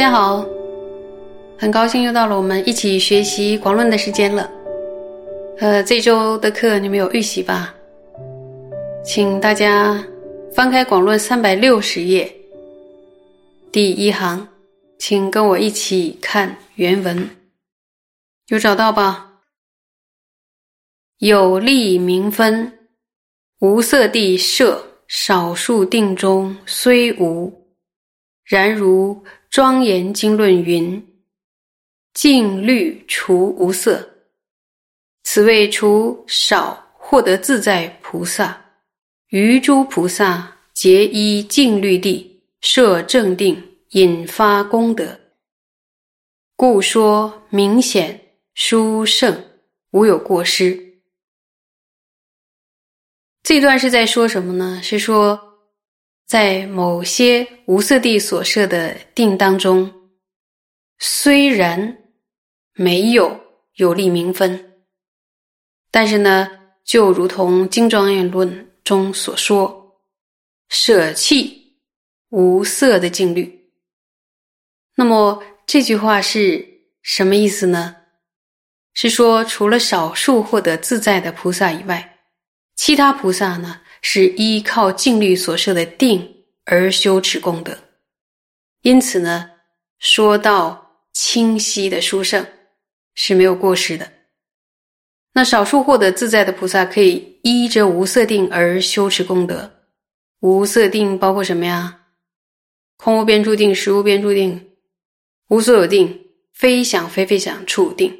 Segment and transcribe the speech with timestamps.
[0.00, 0.42] 大家好，
[1.58, 4.50] 很高兴又到了我们一起学习广论的时间了。
[5.58, 7.74] 呃，这周的课你们有预习吧？
[9.04, 10.02] 请大家
[10.54, 12.34] 翻开广论三百六十页，
[13.70, 14.48] 第一行，
[14.98, 17.28] 请跟我一起看原文，
[18.46, 19.30] 有找到吧？
[21.18, 22.72] 有利名分，
[23.58, 27.52] 无色地设少数定中虽无，
[28.46, 29.22] 然如。
[29.50, 31.04] 庄严经论云
[32.14, 34.08] ：“净律除无色，
[35.24, 38.64] 此谓除少获得自在菩萨。
[39.30, 45.18] 余诸菩萨皆依净律地设正定，引发功德，
[46.54, 48.20] 故说明显
[48.54, 49.44] 殊胜，
[49.90, 50.78] 无有过失。”
[53.42, 54.80] 这段是在说什么呢？
[54.80, 55.49] 是说。
[56.30, 59.92] 在某些无色地所设的定当中，
[61.00, 62.04] 虽然
[62.74, 63.40] 没有
[63.74, 64.76] 有利名分，
[65.90, 66.48] 但是呢，
[66.84, 68.48] 就如同《经庄严论》
[68.84, 70.00] 中所说，
[70.68, 71.80] 舍弃
[72.28, 73.72] 无色的净律。
[74.94, 76.64] 那么这句话是
[77.02, 77.96] 什么意思呢？
[78.94, 82.18] 是说，除了少数获得自在的菩萨以外，
[82.76, 83.80] 其他菩萨呢？
[84.02, 87.76] 是依靠净律所设的定而修持功德，
[88.82, 89.50] 因此呢，
[89.98, 92.46] 说到清晰的殊胜
[93.14, 94.10] 是没有过失的。
[95.32, 99.70] 那少数获得自在的菩萨可以依着无色定而修持功德。
[100.40, 102.00] 无色定包括什么呀？
[102.96, 104.72] 空无边注定、实无边注定、
[105.48, 108.19] 无所有定、非想非非想处定。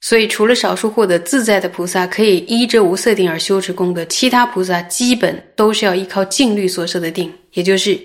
[0.00, 7.98] 所以，除了少数获得自在的菩萨可以依着无色定而修持功德，其他菩萨基本都是要依靠净律所设的定，也就是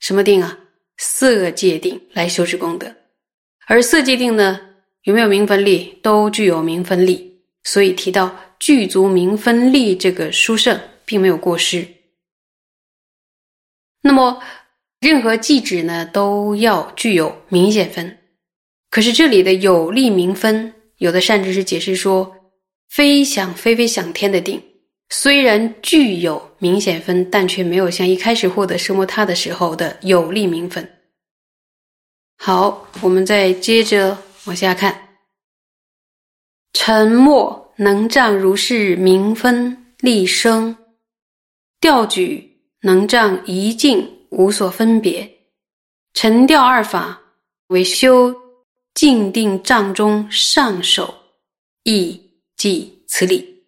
[0.00, 0.58] 什么定啊？
[0.96, 2.92] 色界定来修持功德。
[3.66, 4.58] 而色界定呢，
[5.02, 5.98] 有没有明分力？
[6.02, 7.40] 都具有明分力。
[7.64, 11.86] 所以提到具足明分力这个殊胜，并没有过失。
[14.02, 14.42] 那么，
[15.00, 18.18] 任何寂止呢，都要具有明显分。
[18.90, 20.72] 可是这里的有利明分。
[20.98, 22.34] 有的善知识解释说
[22.88, 24.62] ：“非想非非想天的定，
[25.10, 30.88] 虽然具有明显分，但却没有像一开始获得生摩他的时候的有利明分。”
[32.38, 35.18] 好，我们再接着往下看
[36.72, 40.74] ：“沉默能障如是明分立生，
[41.80, 45.30] 调举能障一境无所分别，
[46.14, 47.20] 沉调二法
[47.66, 48.34] 为修。”
[48.96, 51.14] 静定障中上首，
[51.82, 52.18] 亦
[52.56, 53.62] 即此理。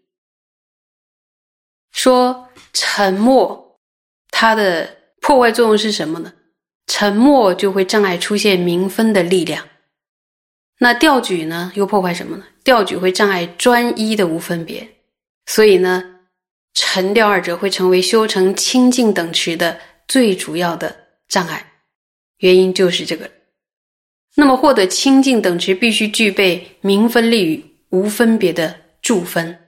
[1.93, 3.79] 说沉默，
[4.31, 6.33] 它的破坏作用是什么呢？
[6.87, 9.69] 沉默就会障碍出现明分的力量。
[10.79, 12.47] 那调举呢，又破坏什么呢？
[12.65, 14.89] 调举会障碍专一的无分别。
[15.45, 16.21] 所以呢，
[16.73, 21.71] 沉调二者会成为修成清净等持的最主要的障碍。
[22.39, 23.31] 原因就是这个。
[24.41, 28.73] 那么，获得清净等值，必须具备明分力与无分别的
[29.03, 29.59] 助分，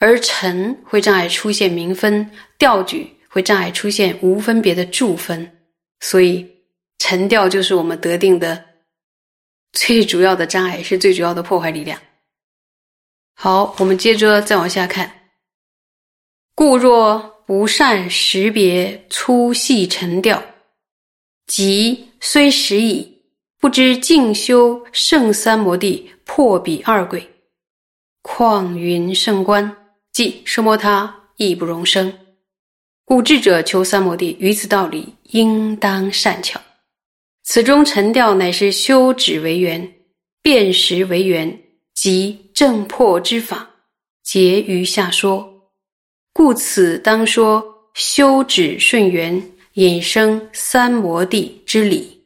[0.00, 2.28] 而尘会障碍出现明分，
[2.58, 5.48] 调举会障碍出现无分别的助分，
[6.00, 6.44] 所以
[6.98, 8.64] 沉调就是我们得定的
[9.70, 11.96] 最主要的障碍，是最主要的破坏力量。
[13.36, 15.08] 好，我们接着再往下看，
[16.56, 17.16] 故若
[17.46, 20.42] 不善识别粗细沉调，
[21.46, 23.13] 即虽识矣。
[23.64, 27.26] 不知静修圣三摩地破彼二鬼，
[28.20, 29.74] 况云圣观，
[30.12, 32.12] 即奢摩他亦不容生。
[33.06, 36.60] 故智者求三摩地，于此道理应当善巧。
[37.42, 39.94] 此中沉调乃是修止为缘，
[40.42, 41.58] 辨识为缘，
[41.94, 43.66] 即正破之法，
[44.22, 45.70] 结于下说。
[46.34, 49.42] 故此当说修止顺缘，
[49.72, 52.23] 引生三摩地之理。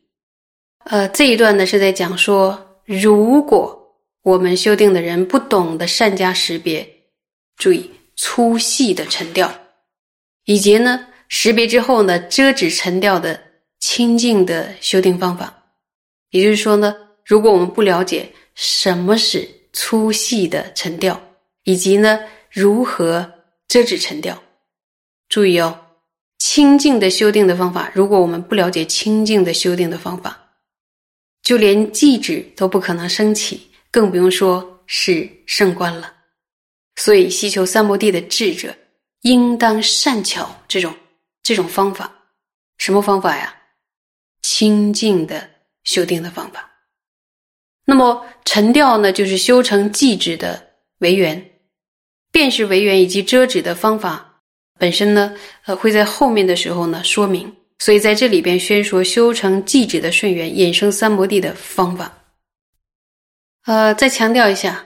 [0.91, 3.79] 呃，这一段呢是在讲说，如果
[4.23, 6.89] 我们修订的人不懂得善加识别，
[7.59, 9.53] 注意粗细的沉调，
[10.47, 13.39] 以及呢识别之后呢遮止沉调的
[13.81, 15.63] 清净的修订方法，
[16.31, 21.21] 也就是说呢，如果我们不了解什么是粗细的沉调，
[21.65, 22.19] 以及呢
[22.51, 23.31] 如何
[23.69, 24.43] 遮止沉调，
[25.29, 25.79] 注意哦，
[26.39, 30.47] 清净的修订的方法，如果我们不了解清净的修订的方法。
[31.49, 36.13] 就连寂止都不可能升起，更不用说是圣观了。
[36.97, 38.77] 所以，希求三摩地的智者，
[39.23, 40.95] 应当善巧这种
[41.43, 42.13] 这种方法。
[42.77, 43.55] 什么方法呀？
[44.43, 45.49] 清净的
[45.85, 46.71] 修定的方法。
[47.87, 50.63] 那么沉调呢，就是修成寂止的
[50.99, 51.51] 为缘，
[52.31, 54.43] 辨识为缘以及遮止的方法
[54.79, 55.35] 本身呢，
[55.65, 57.51] 呃，会在后面的时候呢说明。
[57.79, 62.13] 所以在这里边宣说修成寂止的顺缘，衍生三摩地的方法。
[63.67, 64.85] 呃，再强调一下，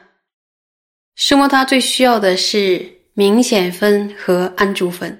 [1.17, 5.19] 奢摩他最需要的是明显分和安住分。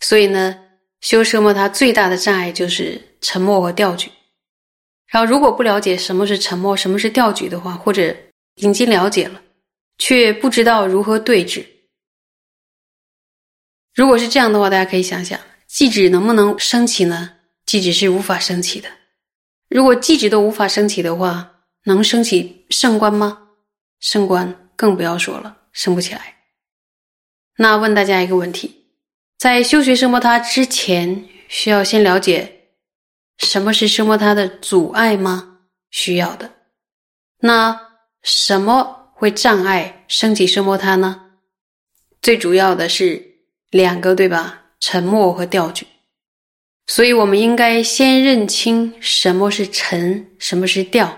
[0.00, 0.58] 所以呢，
[1.00, 4.10] 修奢摩他最大的障碍就是沉默和调举。
[5.06, 8.16] 然后，如果不了解什么是沉默，什么是调举的话，或者
[8.54, 9.42] 已经了解了，
[9.98, 11.66] 却不知道如何对治。
[13.94, 15.38] 如果是这样的话，大家可以想想，
[15.80, 17.36] 寂止能不能升起呢？
[17.64, 18.90] 寂止是无法升起的。
[19.70, 23.48] 如果寂止都无法升起的话，能升起圣观吗？
[23.98, 26.36] 圣观更不要说了，升不起来。
[27.56, 28.88] 那问大家一个问题：
[29.38, 32.66] 在修学奢摩他之前，需要先了解。
[33.38, 35.60] 什么是奢摩他的阻碍吗？
[35.90, 36.52] 需要的。
[37.38, 37.80] 那
[38.22, 41.30] 什么会障碍升起奢摩他呢？
[42.20, 43.38] 最主要的是
[43.70, 44.58] 两个，对吧？
[44.80, 45.86] 沉默和调举。
[46.86, 51.16] 所以我们应该先认清什么是沉，什么是调，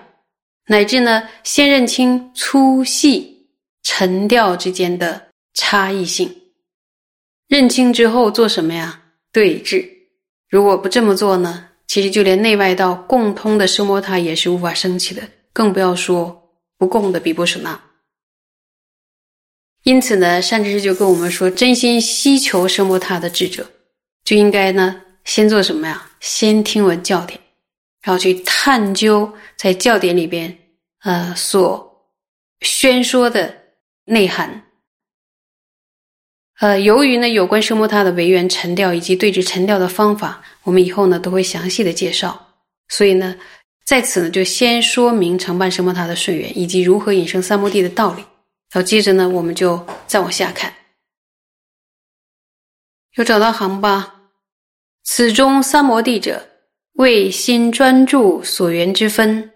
[0.66, 3.46] 乃至呢，先认清粗细
[3.82, 6.30] 沉调之间的差异性。
[7.48, 9.02] 认清之后做什么呀？
[9.32, 9.88] 对峙。
[10.50, 11.68] 如果不这么做呢？
[11.86, 15.22] 其实就连内外道共通的奢摩他也是无法升起的，
[15.52, 17.78] 更不要说不共的比波舍那。
[19.84, 23.68] 因此呢，善知识就跟我们说，真心希求奢摩他的智者，
[24.24, 26.08] 就应该呢先做什么呀？
[26.20, 27.40] 先听闻教典，
[28.02, 30.56] 然后去探究在教典里边
[31.02, 32.06] 呃所
[32.60, 33.52] 宣说的
[34.04, 34.62] 内涵。
[36.60, 42.40] 呃，由于呢有关奢摩他的唯缘沉调以及对治沉调的方法，我们以后呢都会详细的介绍。
[42.88, 43.36] 所以呢，
[43.84, 48.24] 在此呢就先说明承办奢摩他的顺缘以及如何引生三摩地的道理。
[48.72, 50.72] 然后接着呢，我们就再往下看。
[53.16, 54.30] 有找到行吧？
[55.04, 56.48] 此中三摩地者，
[56.94, 59.52] 为心专注所缘之分，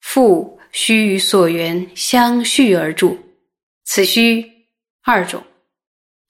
[0.00, 3.18] 复须与所缘相续而住。
[3.84, 4.48] 此须
[5.02, 5.42] 二种。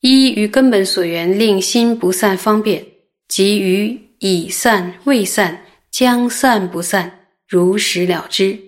[0.01, 2.83] 一于根本所缘，令心不散方便；
[3.29, 8.59] 即于已散未散、将散不散，如实了之。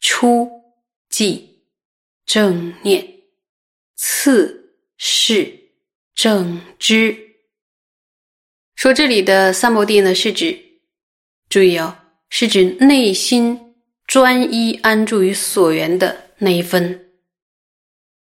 [0.00, 0.46] 初
[1.08, 1.53] 即
[2.26, 3.20] 正念，
[3.96, 5.70] 次是
[6.14, 7.16] 正知。
[8.74, 10.58] 说这里的三摩地呢，是指
[11.48, 11.96] 注意哦，
[12.28, 13.74] 是指内心
[14.06, 17.12] 专一安住于所缘的那一分。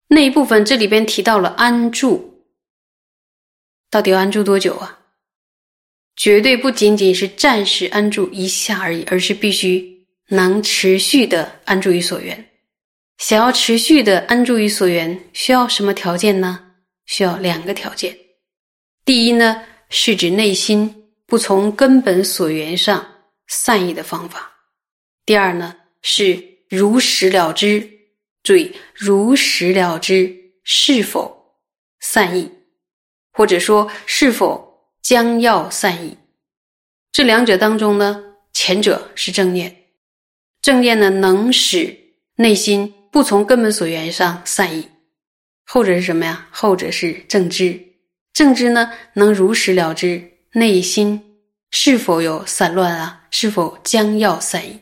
[0.07, 2.43] 那一部分，这里边提到了安住，
[3.89, 4.99] 到底要安住多久啊？
[6.15, 12.49] 绝对不仅仅是暂时安住一下而已，而是必须能持续的安住于所缘。
[13.17, 16.73] 想要持续的安住于所缘，需要什么条件呢？
[17.05, 18.17] 需要两个条件。
[19.05, 20.93] 第一呢，是指内心
[21.25, 23.05] 不从根本所缘上
[23.47, 24.39] 散逸的方法；
[25.25, 27.89] 第二呢，是如实了知。
[28.43, 31.55] 注意，如实了知是否
[31.99, 32.51] 散逸，
[33.31, 36.15] 或者说是否将要散逸。
[37.11, 38.23] 这两者当中呢，
[38.53, 39.75] 前者是正念，
[40.61, 41.97] 正念呢能使
[42.35, 44.83] 内心不从根本所缘上散逸；
[45.65, 46.45] 后者是什么呀？
[46.51, 47.81] 后者是正知，
[48.33, 51.39] 正知呢能如实了知内心
[51.71, 54.77] 是否有散乱啊，是否将要散逸。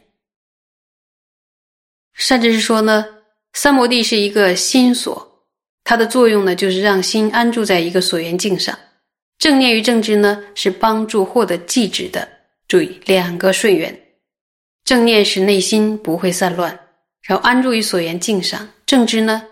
[2.13, 3.05] 甚至是说呢。
[3.53, 5.45] 三摩地是一个心所，
[5.83, 8.75] 它的作用呢，就是让心安住在一个所缘境上。
[9.37, 12.27] 正念与正知呢，是帮助获得寂止的。
[12.67, 13.95] 注意两个顺缘，
[14.83, 16.79] 正念使内心不会散乱，
[17.23, 18.67] 然后安住于所缘境上。
[18.85, 19.43] 正知呢，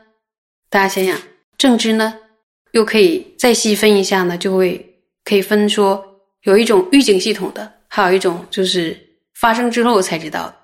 [0.70, 1.20] 大家想想，
[1.58, 2.14] 正知呢，
[2.72, 6.04] 又可以再细分一下呢，就会可以分说，
[6.44, 8.98] 有一种预警系统的，还有一种就是
[9.34, 10.56] 发生之后才知道的。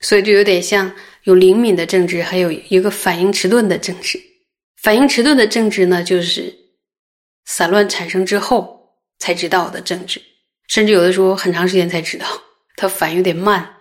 [0.00, 0.92] 所以就有点像
[1.22, 4.20] 有灵敏的政治，还有一个反应迟钝的政治。
[4.82, 6.52] 反应迟钝的政治呢，就是
[7.44, 10.20] 散乱产生之后才知道的政治，
[10.66, 12.26] 甚至有的时候很长时间才知道，
[12.74, 13.76] 它反应有点慢。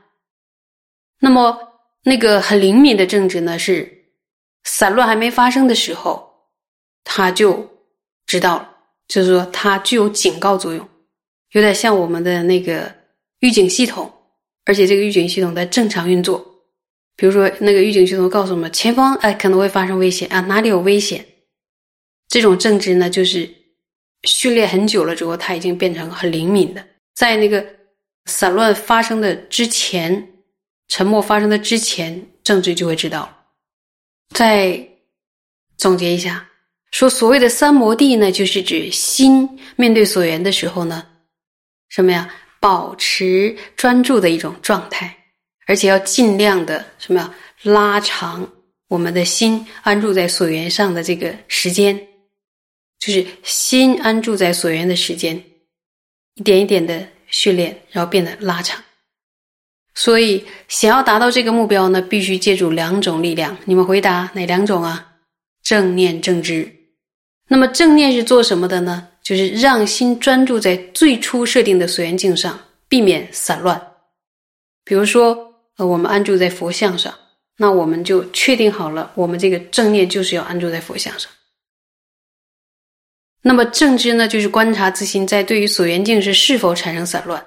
[1.20, 1.58] 那么
[2.03, 4.05] 那个很灵敏的政治呢，是
[4.63, 6.31] 散乱还没发生的时候，
[7.03, 7.70] 他就
[8.25, 8.70] 知道了，
[9.08, 10.88] 就是说它具有警告作用，
[11.51, 12.93] 有点像我们的那个
[13.39, 14.12] 预警系统。
[14.63, 16.39] 而且这个预警系统在正常运作，
[17.15, 21.25] 比如说那个预警系统告诉我们前方哎可能会发生危险啊，哪里有危险？
[22.29, 23.50] 这种正直呢，就是
[24.24, 26.88] 训练很久了之后，它已经变成很灵敏的。
[27.15, 27.65] 在那个
[28.25, 30.31] 散乱发生的之前，
[30.91, 33.33] 沉默发生的之前，政治就会知道。
[34.36, 34.77] 再
[35.77, 36.45] 总结一下，
[36.91, 41.07] 说所谓的三摩地呢，就是指心面对所缘的时候呢，
[41.88, 42.29] 什么呀？
[42.60, 45.17] 保持专注的一种状态，
[45.65, 47.36] 而且要尽量的什么呀？
[47.63, 48.51] 拉长
[48.89, 51.98] 我们的心安住在所缘上的这个时间，
[53.00, 55.41] 就是心安住在所缘的时间，
[56.36, 58.83] 一点一点的训练，然后变得拉长。
[59.93, 63.57] 所以，想要达到这个目标呢，必须借助两种力量。
[63.65, 65.07] 你们回答哪两种啊？
[65.62, 66.71] 正念、正知。
[67.48, 69.10] 那么，正念是做什么的呢？
[69.21, 73.79] 就是让心专注在最初设定的所缘境上，避免散乱。
[74.83, 77.13] 比如说，呃，我们安住在佛像上，
[77.57, 81.29] 那我们就确定好了，我们这个正念就是要安住在佛像上。
[83.43, 87.45] 那么正知呢，就是观察自心在对于所缘境时是否产生散乱，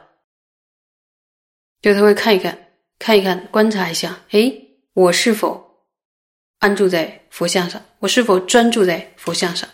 [1.85, 2.59] 就他会看一看，
[2.99, 4.51] 看一看，观察一下，哎，
[4.95, 5.63] 我是否
[6.61, 7.79] 安住在佛像上？
[7.99, 9.69] 我是否专注在佛像上？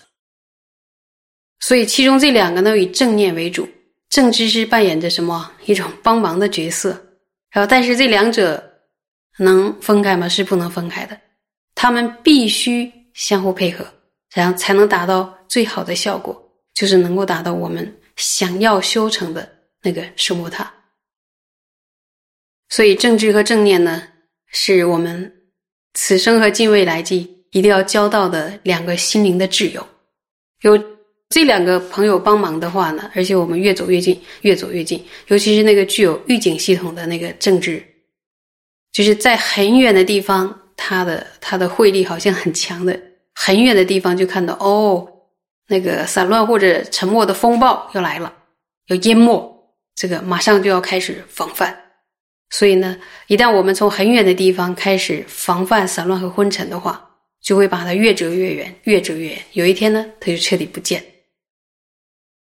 [1.60, 3.68] 所以，其中这两个呢，以正念为主，
[4.08, 6.90] 正知是扮演着什么一种帮忙的角色。
[7.48, 8.60] 然后，但是这两者
[9.38, 10.28] 能分开吗？
[10.28, 11.16] 是不能分开的，
[11.76, 13.86] 他们必须相互配合，
[14.34, 16.36] 然后才能达到最好的效果，
[16.74, 19.48] 就是能够达到我们想要修成的
[19.80, 20.74] 那个圣摩塔。
[22.70, 24.02] 所以，正知和正念呢，
[24.46, 25.30] 是我们
[25.92, 29.86] 此生和近未来际一定要交到的两个心灵的挚友，
[30.62, 30.82] 有。
[31.32, 35.00] 这两个朋友帮忙的话呢，而且我们越走越近，越走越近。
[35.28, 37.80] 尤其是那个具有预警系统的那个正知，
[38.90, 43.00] 就是在很远的地方，他的他的慧力好像很强的，
[43.32, 45.06] 很远的地方就看到哦，
[45.68, 48.34] 那个散乱或者沉默的风暴要来了，
[48.88, 51.89] 要淹没，这个马上就要开始防范。
[52.50, 57.08] 所以呢，一旦我们从很远的地方开始防范散乱和昏沉的话，
[57.40, 59.42] 就会把它越折越远，越折越远。
[59.52, 61.02] 有一天呢，它就彻底不见。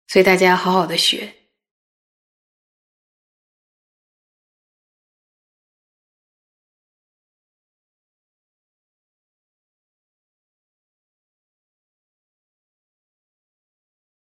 [0.08, 1.28] 所以大家好好的学。